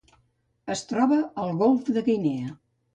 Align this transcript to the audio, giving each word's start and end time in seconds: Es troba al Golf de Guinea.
Es 0.77 0.81
troba 0.93 1.19
al 1.45 1.55
Golf 1.63 1.95
de 1.99 2.07
Guinea. 2.13 2.61